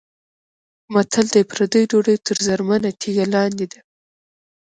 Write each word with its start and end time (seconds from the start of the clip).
متل 0.93 1.25
دی: 1.33 1.43
پردۍ 1.51 1.83
ډوډۍ 1.89 2.17
تر 2.27 2.37
زرمنه 2.47 2.89
تیږه 3.01 3.25
لاندې 3.35 3.65
ده. 3.71 3.79